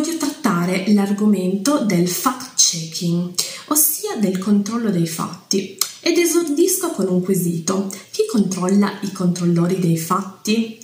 [0.00, 3.34] voglio trattare l'argomento del fact-checking,
[3.66, 5.76] ossia del controllo dei fatti.
[6.00, 7.92] Ed esordisco con un quesito.
[8.10, 10.78] Chi controlla i controllori dei fatti?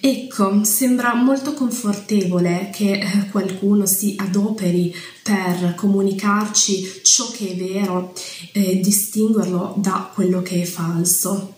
[0.00, 8.12] Ecco, sembra molto confortevole che eh, qualcuno si adoperi per comunicarci ciò che è vero
[8.52, 11.54] e distinguerlo da quello che è falso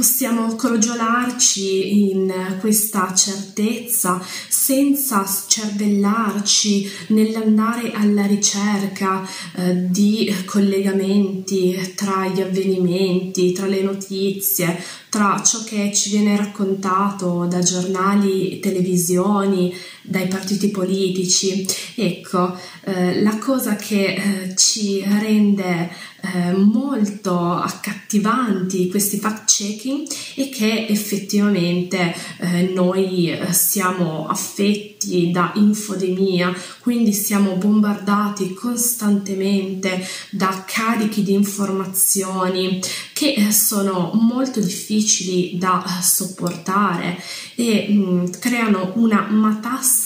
[0.00, 4.18] possiamo crogiolarci in questa certezza
[4.48, 9.22] senza cervellarci nell'andare alla ricerca
[9.56, 17.44] eh, di collegamenti tra gli avvenimenti, tra le notizie, tra ciò che ci viene raccontato
[17.44, 19.74] da giornali, televisioni,
[20.10, 21.64] dai partiti politici.
[21.94, 25.88] Ecco, eh, la cosa che eh, ci rende
[26.22, 35.52] eh, molto accattivanti questi fact checking è che effettivamente eh, noi eh, siamo affetti da
[35.54, 42.80] infodemia, quindi siamo bombardati costantemente da carichi di informazioni
[43.14, 47.18] che eh, sono molto difficili da sopportare
[47.54, 49.99] e mh, mm, creano una matassa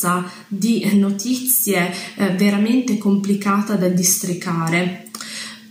[0.48, 5.09] di notizie eh, veramente complicata da districare.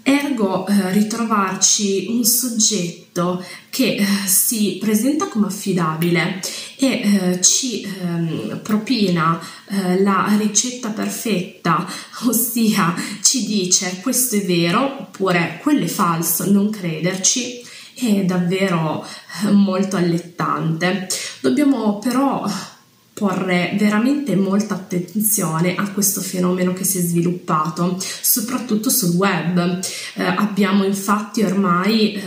[0.06, 6.42] Ergo eh, ritrovarci un soggetto che eh, si presenta come affidabile
[6.78, 11.88] e eh, ci ehm, propina eh, la ricetta perfetta,
[12.28, 17.62] ossia ci dice questo è vero oppure quello è falso, non crederci,
[17.94, 19.06] è davvero
[19.46, 21.08] eh, molto allettante.
[21.40, 22.46] Dobbiamo però
[23.14, 29.80] porre veramente molta attenzione a questo fenomeno che si è sviluppato, soprattutto sul web.
[30.16, 32.22] Eh, abbiamo infatti ormai eh,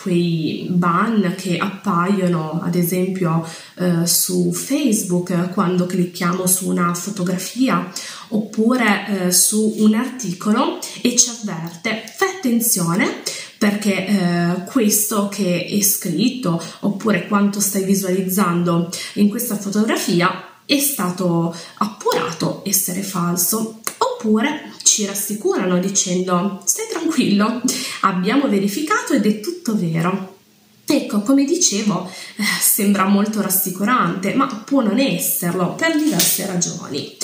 [0.00, 7.90] quei ban che appaiono ad esempio eh, su Facebook quando clicchiamo su una fotografia
[8.28, 13.22] oppure eh, su un articolo e ci avverte fai attenzione
[13.64, 21.56] perché eh, questo che è scritto oppure quanto stai visualizzando in questa fotografia è stato
[21.78, 23.80] appurato essere falso.
[23.96, 27.62] Oppure ci rassicurano dicendo stai tranquillo
[28.02, 30.36] abbiamo verificato ed è tutto vero
[30.84, 37.16] ecco come dicevo eh, sembra molto rassicurante ma può non esserlo per diverse ragioni.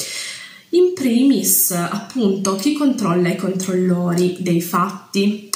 [0.71, 5.50] In primis appunto chi controlla i controllori dei fatti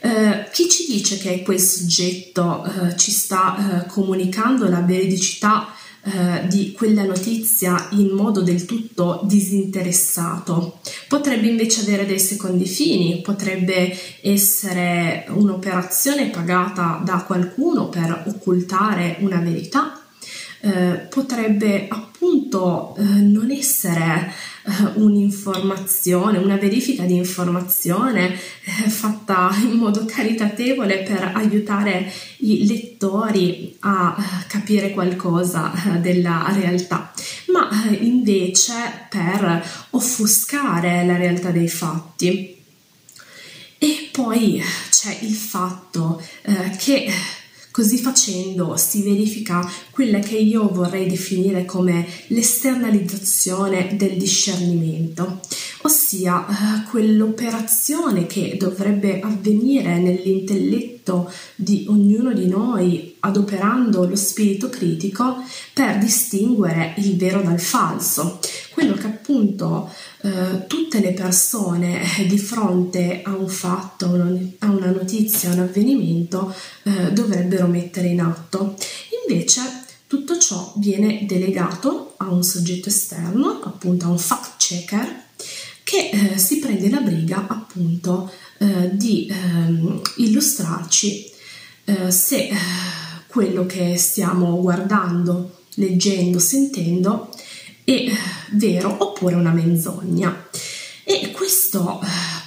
[0.00, 5.72] eh, chi ci dice che quel soggetto eh, ci sta eh, comunicando la veridicità
[6.02, 10.78] eh, di quella notizia in modo del tutto disinteressato?
[11.08, 19.40] Potrebbe invece avere dei secondi fini, potrebbe essere un'operazione pagata da qualcuno per occultare una
[19.40, 20.00] verità,
[20.60, 24.32] eh, potrebbe appunto non essere
[24.94, 34.14] un'informazione, una verifica di informazione eh, fatta in modo caritatevole per aiutare i lettori a
[34.16, 37.12] uh, capire qualcosa uh, della realtà,
[37.52, 37.68] ma
[37.98, 42.56] invece per offuscare la realtà dei fatti.
[43.80, 46.20] E poi c'è il fatto
[46.78, 47.08] che
[47.70, 55.40] Così facendo si verifica quella che io vorrei definire come l'esternalizzazione del discernimento,
[55.82, 65.36] ossia eh, quell'operazione che dovrebbe avvenire nell'intelletto di ognuno di noi adoperando lo spirito critico
[65.72, 68.38] per distinguere il vero dal falso,
[69.08, 69.90] appunto
[70.22, 75.60] eh, tutte le persone eh, di fronte a un fatto, a una notizia, a un
[75.60, 76.54] avvenimento
[76.84, 78.76] eh, dovrebbero mettere in atto.
[79.28, 79.60] Invece
[80.06, 85.24] tutto ciò viene delegato a un soggetto esterno, appunto a un fact checker,
[85.84, 91.30] che eh, si prende la briga appunto eh, di ehm, illustrarci
[91.84, 92.50] eh, se
[93.26, 97.30] quello che stiamo guardando, leggendo, sentendo
[97.94, 98.10] è
[98.50, 100.46] vero oppure una menzogna.
[101.04, 102.00] E questo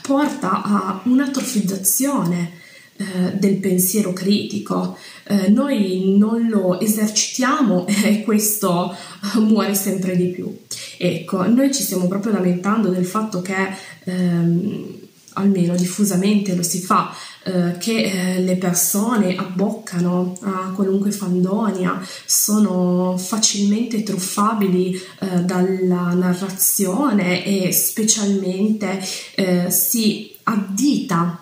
[0.04, 2.60] porta a un'atrofizzazione
[2.98, 4.98] eh, del pensiero critico.
[5.24, 8.96] Eh, noi non lo esercitiamo e questo
[9.40, 10.56] muore sempre di più.
[10.98, 13.56] Ecco, noi ci stiamo proprio lamentando del fatto che
[14.04, 15.00] ehm,
[15.34, 17.14] almeno diffusamente lo si fa,
[17.44, 18.04] eh, che
[18.36, 29.00] eh, le persone abboccano a qualunque fandonia, sono facilmente truffabili eh, dalla narrazione e specialmente
[29.36, 31.41] eh, si addita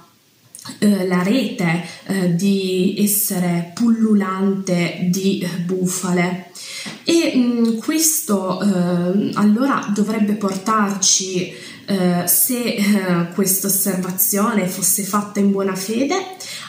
[0.77, 6.51] eh, la rete eh, di essere pullulante di eh, bufale.
[7.03, 11.53] E mh, mm, questo eh, allora dovrebbe portarci
[11.85, 16.15] eh, se questa osservazione fosse fatta in buona fede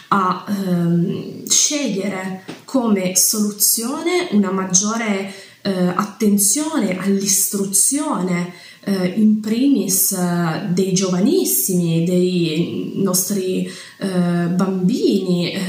[0.08, 8.50] a ehm, scegliere come soluzione una maggiore attenzione all'istruzione
[8.85, 13.67] eh, in primis eh, dei giovanissimi, dei nostri
[13.99, 15.61] eh, bambini, eh,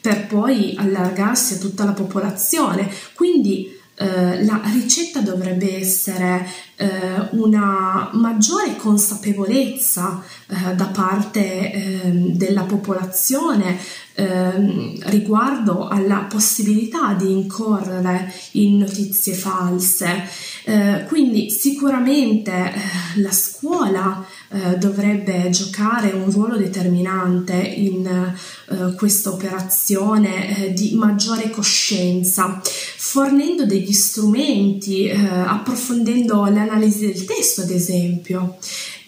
[0.00, 2.90] per poi allargarsi a tutta la popolazione.
[3.14, 6.46] Quindi eh, la ricetta dovrebbe essere
[6.78, 13.76] eh, una maggiore consapevolezza eh, da parte ehm, della popolazione
[14.14, 20.24] ehm, riguardo alla possibilità di incorrere in notizie false.
[20.64, 29.30] Eh, quindi sicuramente eh, la scuola eh, dovrebbe giocare un ruolo determinante in eh, questa
[29.30, 38.58] operazione eh, di maggiore coscienza, fornendo degli strumenti, eh, approfondendo l'analisi del testo, ad esempio,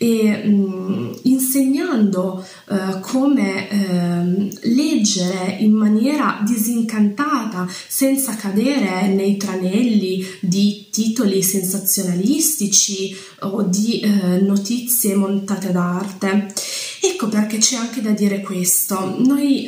[0.03, 10.87] e mh, insegnando uh, come uh, leggere in maniera disincantata senza cadere nei tranelli di
[10.91, 16.55] titoli sensazionalistici o di uh, notizie montate d'arte.
[17.03, 19.17] Ecco perché c'è anche da dire questo.
[19.19, 19.67] Noi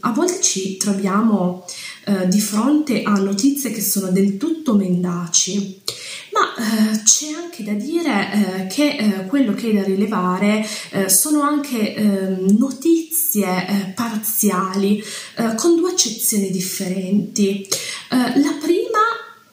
[0.00, 1.64] a volte ci troviamo
[2.26, 5.82] di fronte a notizie che sono del tutto mendaci
[6.36, 6.54] ma
[6.92, 11.40] eh, c'è anche da dire eh, che eh, quello che è da rilevare eh, sono
[11.40, 15.02] anche ehm, notizie eh, parziali
[15.36, 17.66] eh, con due accezioni differenti.
[18.08, 19.00] la prima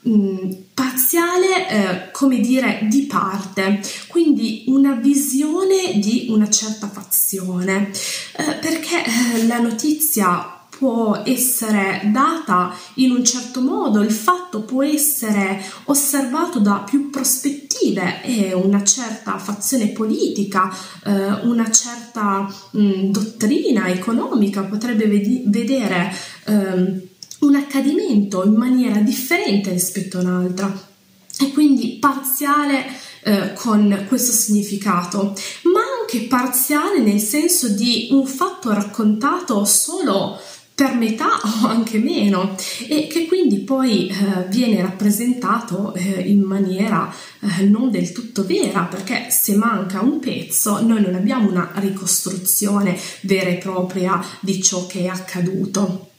[0.01, 7.91] mh, mm, parziale, come dire, di parte, quindi una visione di una certa fazione,
[8.35, 9.03] perché
[9.47, 16.83] la notizia può essere data in un certo modo, il fatto può essere osservato da
[16.85, 20.75] più prospettive e una certa fazione politica,
[21.05, 26.13] eh, una certa mh, dottrina economica potrebbe ved- vedere
[26.45, 27.09] eh,
[27.39, 30.91] un accadimento in maniera differente rispetto a un'altra.
[31.39, 32.85] E quindi parziale
[33.23, 35.33] eh, con questo significato,
[35.63, 40.39] ma anche parziale nel senso di un fatto raccontato solo
[40.75, 42.55] per metà o anche meno
[42.87, 48.81] e che quindi poi eh, viene rappresentato eh, in maniera eh, non del tutto vera
[48.83, 54.87] perché se manca un pezzo noi non abbiamo una ricostruzione vera e propria di ciò
[54.87, 56.09] che è accaduto.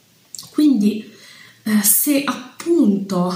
[0.51, 1.11] Quindi
[1.63, 3.33] eh, se appunto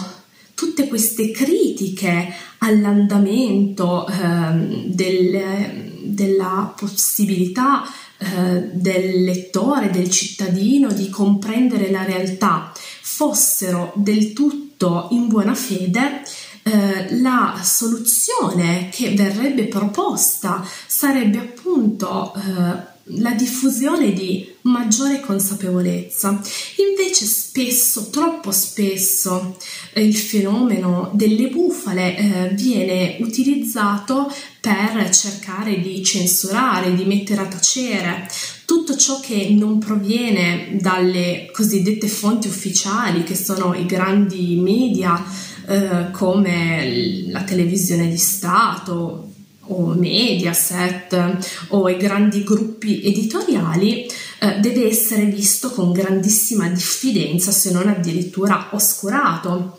[0.53, 7.83] tutte queste critiche all'andamento ehm, del, della possibilità
[8.19, 12.71] eh, del lettore, del cittadino di comprendere la realtà
[13.01, 16.21] fossero del tutto in buona fede,
[16.63, 26.41] eh, la soluzione che verrebbe proposta sarebbe appunto eh, la diffusione di maggiore consapevolezza.
[26.77, 29.57] Invece spesso, troppo spesso,
[29.93, 37.47] eh, il fenomeno delle bufale eh, viene utilizzato per cercare di censurare, di mettere a
[37.47, 38.29] tacere
[38.65, 45.25] tutto ciò che non proviene dalle cosiddette fonti ufficiali, che sono i grandi media
[45.67, 49.29] eh, come la televisione di Stato,
[49.69, 54.05] o Mediaset o i grandi gruppi editoriali
[54.39, 59.77] eh, deve essere visto con grandissima diffidenza se non addirittura oscurato.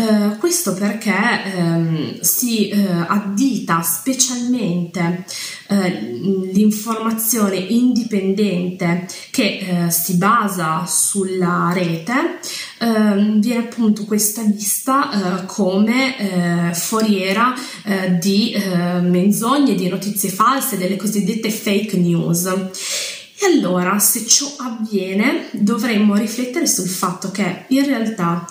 [0.00, 1.12] Eh, questo perché
[1.44, 5.26] ehm, si eh, addita specialmente
[5.68, 5.90] eh,
[6.52, 12.38] l'informazione indipendente che eh, si basa sulla rete,
[12.78, 17.54] ehm, viene appunto questa vista come foriera
[18.18, 18.54] di
[19.02, 22.48] menzogne, di notizie false, delle cosiddette fake news.
[23.42, 28.44] E allora, se ciò avviene, dovremmo riflettere sul fatto che in realtà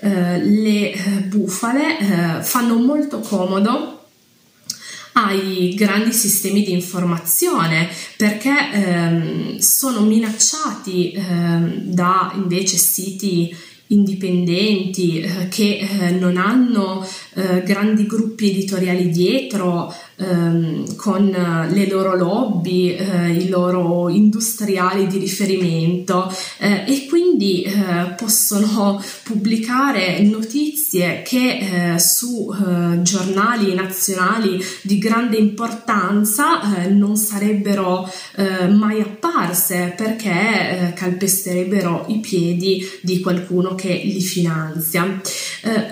[0.00, 0.98] eh, le eh,
[1.28, 4.08] bufale eh, fanno molto comodo
[5.12, 13.56] ai grandi sistemi di informazione perché ehm, sono minacciati ehm, da invece siti
[13.88, 22.14] indipendenti, eh, che eh, non hanno eh, grandi gruppi editoriali dietro, ehm, con le loro
[22.14, 31.96] lobby, eh, i loro industriali di riferimento eh, e quindi eh, possono pubblicare notizie che
[31.98, 32.54] su
[33.02, 43.74] giornali nazionali di grande importanza non sarebbero mai apparse perché calpesterebbero i piedi di qualcuno
[43.74, 45.20] che li finanzia.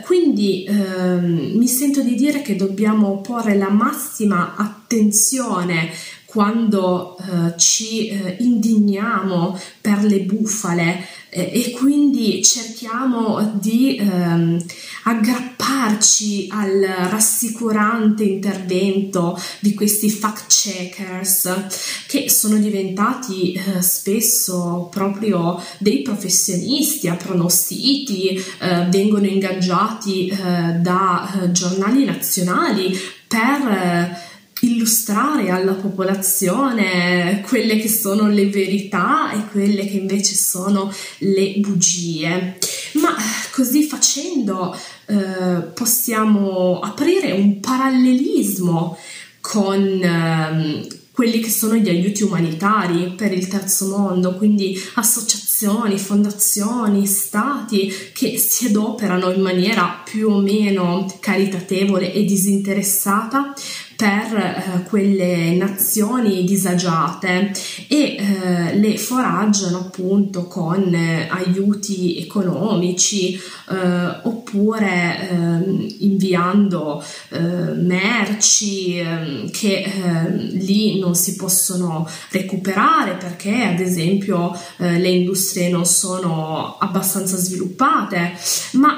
[0.05, 5.91] quindi ehm, mi sento di dire che dobbiamo porre la massima attenzione
[6.33, 14.65] quando eh, ci eh, indigniamo per le bufale eh, e quindi cerchiamo di ehm,
[15.05, 21.67] aggrapparci al rassicurante intervento di questi fact checkers
[22.07, 30.37] che sono diventati eh, spesso proprio dei professionisti a pronositi, eh, vengono ingaggiati eh,
[30.81, 32.99] da giornali nazionali
[33.29, 34.31] per
[34.62, 42.59] illustrare alla popolazione quelle che sono le verità e quelle che invece sono le bugie.
[42.95, 43.14] Ma
[43.52, 44.76] così facendo
[45.07, 48.97] eh, possiamo aprire un parallelismo
[49.40, 57.07] con eh, quelli che sono gli aiuti umanitari per il terzo mondo, quindi associazioni, fondazioni,
[57.07, 63.52] stati che si adoperano in maniera più o meno caritatevole e disinteressata
[63.97, 67.53] per eh, quelle nazioni disagiate
[67.89, 78.99] e eh, le foraggiano appunto con eh, aiuti economici eh, oppure ehm, inviando eh, merci
[78.99, 86.77] ehm, che ehm, lì non si possono recuperare perché ad esempio le industrie non sono
[86.79, 88.33] abbastanza sviluppate.
[88.73, 88.97] Ma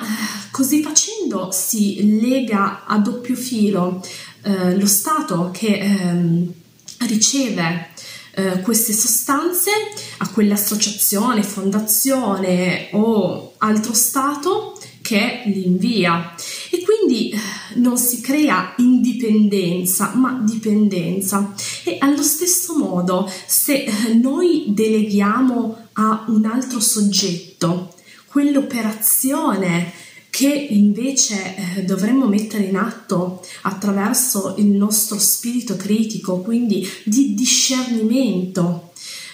[0.51, 4.03] così facendo si lega a doppio filo
[4.45, 6.53] eh, lo Stato che ehm,
[7.07, 7.89] riceve
[8.33, 9.71] eh, queste sostanze
[10.19, 16.35] a quell'associazione, fondazione o altro Stato che li invia.
[16.71, 17.39] E quindi eh,
[17.75, 21.55] non si crea indipendenza ma dipendenza.
[21.85, 27.95] E allo stesso modo se eh, noi deleghiamo a un altro soggetto
[28.27, 29.93] quell'operazione
[30.35, 38.91] che invece eh, dovremmo mettere in atto attraverso il nostro spirito critico, quindi di discernimento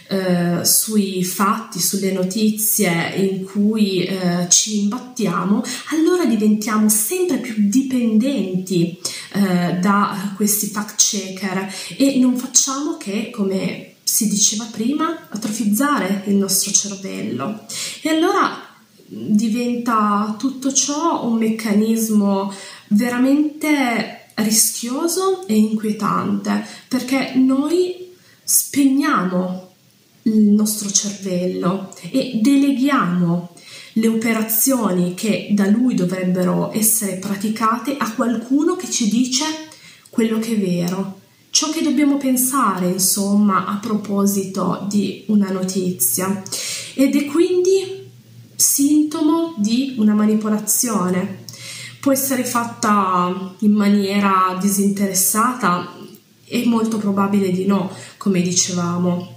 [0.09, 9.01] eh, sui fatti, sulle notizie in cui eh, ci imbattiamo, allora diventiamo sempre più dipendenti
[9.33, 16.35] eh, da questi fact checker e non facciamo che, come si diceva prima, atrofizzare il
[16.35, 17.65] nostro cervello.
[18.03, 18.69] E allora
[19.13, 22.53] diventa tutto ciò un meccanismo
[22.89, 28.13] veramente rischioso e inquietante perché noi
[28.45, 29.73] spegniamo
[30.23, 33.55] il nostro cervello e deleghiamo
[33.95, 39.45] le operazioni che da lui dovrebbero essere praticate a qualcuno che ci dice
[40.09, 46.43] quello che è vero, ciò che dobbiamo pensare, insomma, a proposito di una notizia.
[46.95, 48.00] Ed è quindi
[48.61, 51.45] sintomo di una manipolazione.
[51.99, 55.97] Può essere fatta in maniera disinteressata?
[56.45, 59.37] È molto probabile di no, come dicevamo,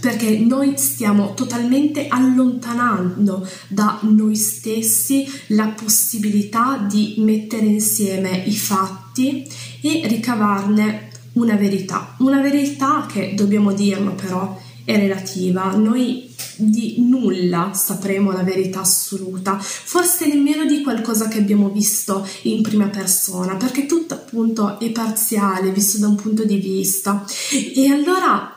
[0.00, 9.46] perché noi stiamo totalmente allontanando da noi stessi la possibilità di mettere insieme i fatti
[9.80, 12.14] e ricavarne una verità.
[12.18, 15.74] Una verità che, dobbiamo dirlo però, è relativa.
[15.74, 22.62] Noi di nulla sapremo la verità assoluta, forse nemmeno di qualcosa che abbiamo visto in
[22.62, 27.24] prima persona, perché tutto appunto è parziale, visto da un punto di vista.
[27.74, 28.54] E allora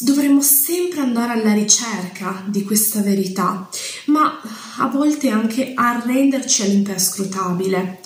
[0.00, 3.68] dovremmo sempre andare alla ricerca di questa verità,
[4.06, 4.40] ma
[4.78, 8.00] a volte anche arrenderci all'imperscrutabile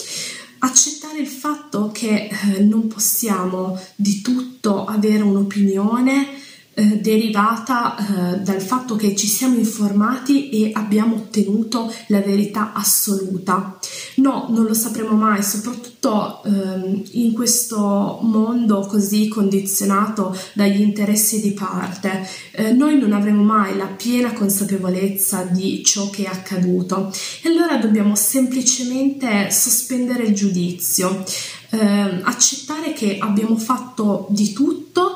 [0.59, 6.45] accettare il fatto che eh, non possiamo di tutto avere un'opinione
[6.78, 13.78] eh, derivata eh, dal fatto che ci siamo informati e abbiamo ottenuto la verità assoluta.
[14.16, 21.52] No, non lo sapremo mai, soprattutto eh, in questo mondo così condizionato dagli interessi di
[21.52, 22.28] parte.
[22.50, 27.11] Eh, noi non avremo mai la piena consapevolezza di ciò che è accaduto
[27.42, 31.25] e allora dobbiamo semplicemente sospendere il giudizio,
[31.71, 35.16] ehm, accettare che abbiamo fatto di tutto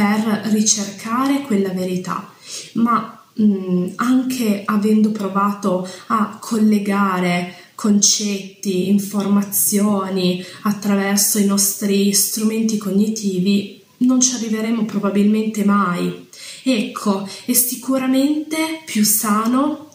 [0.00, 2.32] per ricercare quella verità,
[2.74, 13.82] ma mh, mm, anche avendo provato a collegare concetti, informazioni attraverso i nostri strumenti cognitivi,
[13.98, 16.28] non ci arriveremo probabilmente mai.
[16.62, 19.90] Ecco, è sicuramente più sano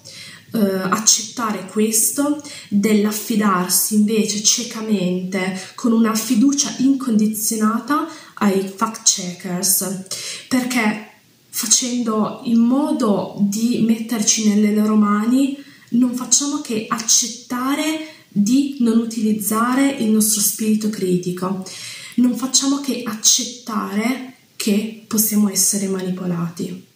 [0.54, 10.06] eh, accettare questo dell'affidarsi invece ciecamente con una fiducia incondizionata ai fact checkers
[10.48, 11.10] perché
[11.50, 15.58] facendo in modo di metterci nelle loro mani
[15.90, 21.66] non facciamo che accettare di non utilizzare il nostro spirito critico,
[22.16, 26.95] non facciamo che accettare che possiamo essere manipolati.